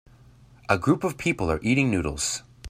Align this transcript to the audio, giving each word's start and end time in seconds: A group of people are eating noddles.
A 0.67 0.79
group 0.79 1.03
of 1.03 1.15
people 1.19 1.51
are 1.51 1.59
eating 1.61 1.91
noddles. 1.91 2.41